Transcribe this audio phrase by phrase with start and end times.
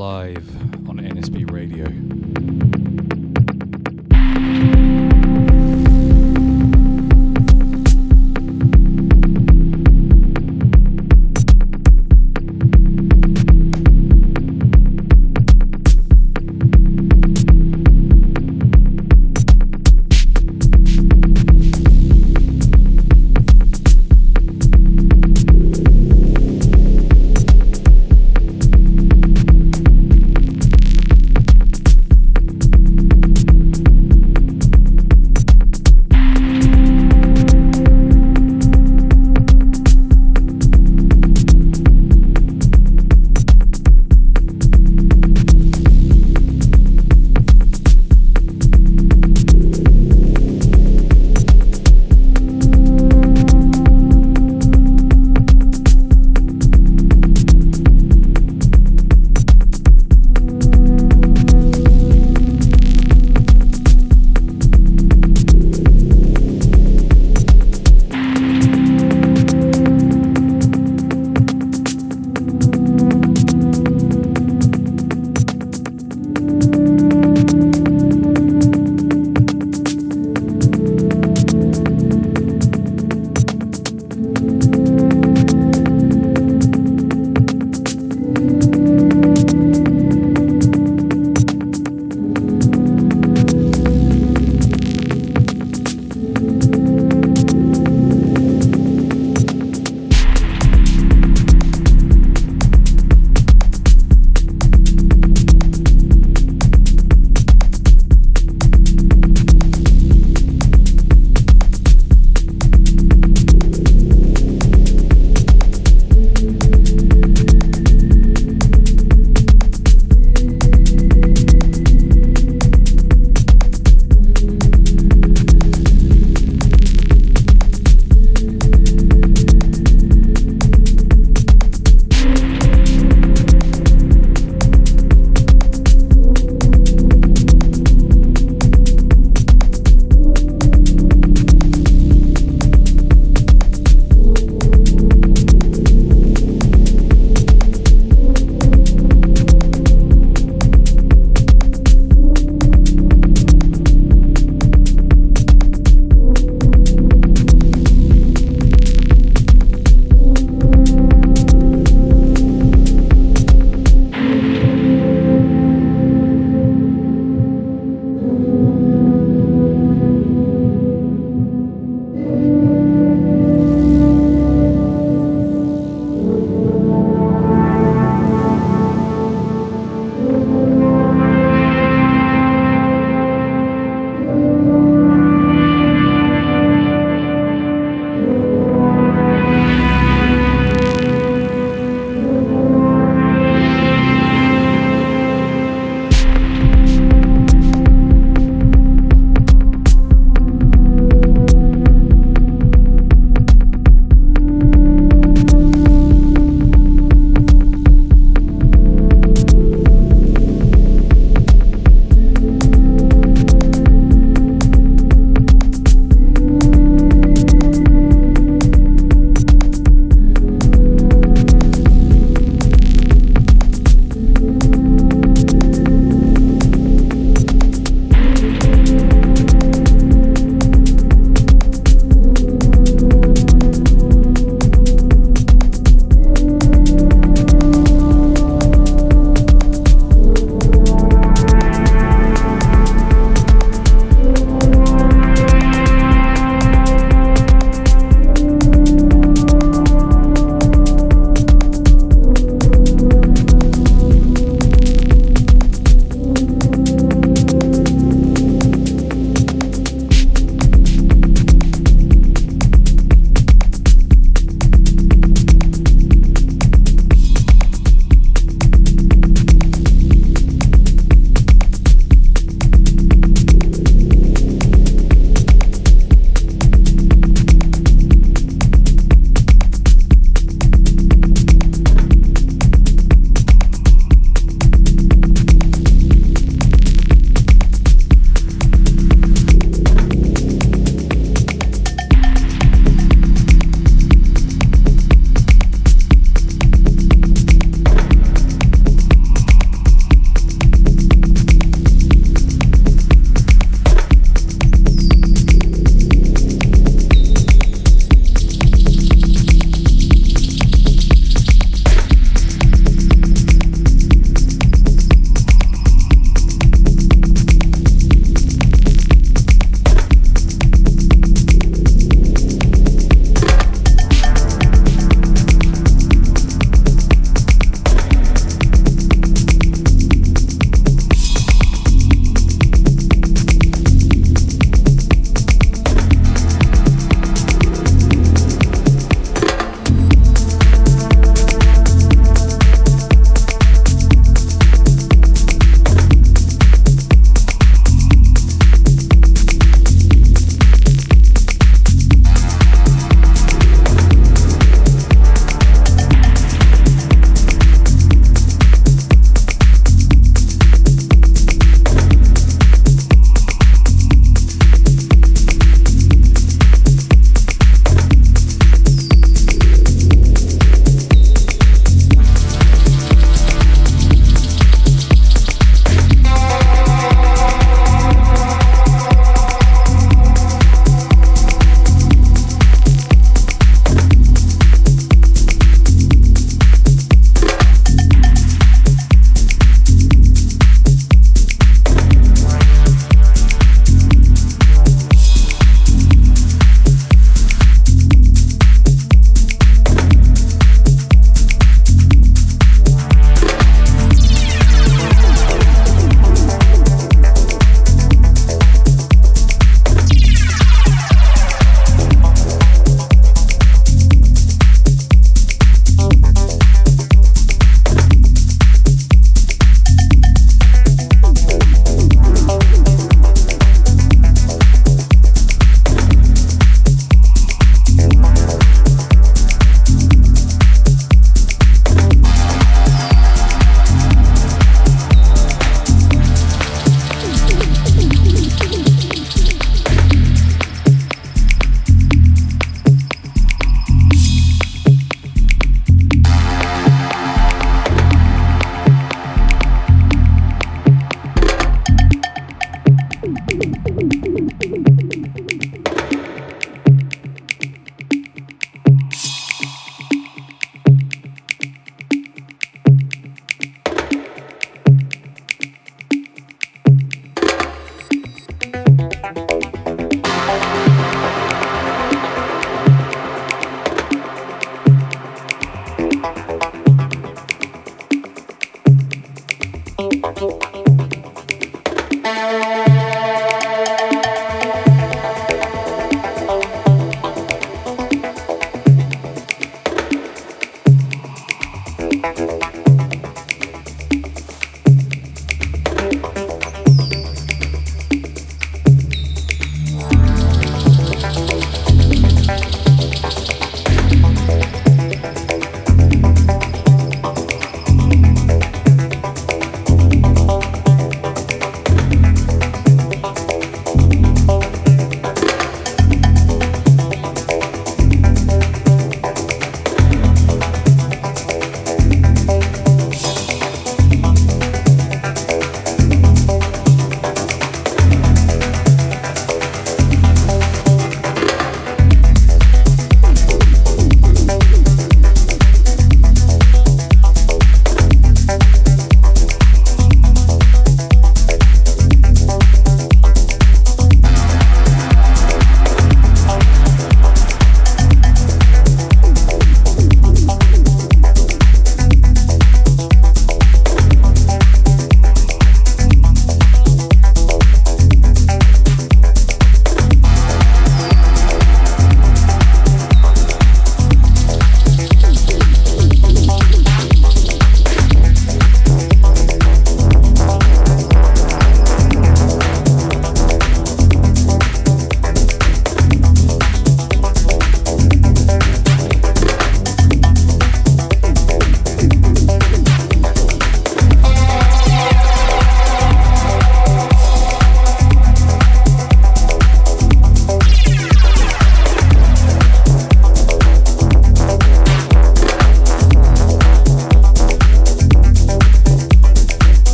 [0.00, 0.59] alive.